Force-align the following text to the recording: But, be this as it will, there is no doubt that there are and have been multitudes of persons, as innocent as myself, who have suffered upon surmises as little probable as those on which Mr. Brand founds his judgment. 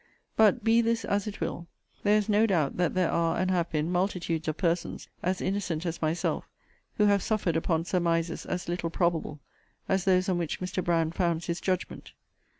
But, 0.35 0.63
be 0.63 0.81
this 0.81 1.05
as 1.05 1.27
it 1.27 1.39
will, 1.39 1.67
there 2.01 2.17
is 2.17 2.27
no 2.27 2.47
doubt 2.47 2.77
that 2.77 2.95
there 2.95 3.11
are 3.11 3.37
and 3.39 3.51
have 3.51 3.69
been 3.71 3.91
multitudes 3.91 4.47
of 4.47 4.57
persons, 4.57 5.07
as 5.21 5.41
innocent 5.41 5.85
as 5.85 6.01
myself, 6.01 6.49
who 6.95 7.05
have 7.05 7.21
suffered 7.21 7.55
upon 7.55 7.85
surmises 7.85 8.47
as 8.47 8.67
little 8.67 8.89
probable 8.89 9.41
as 9.87 10.05
those 10.05 10.27
on 10.27 10.39
which 10.39 10.59
Mr. 10.59 10.83
Brand 10.83 11.13
founds 11.13 11.45
his 11.45 11.61
judgment. 11.61 12.13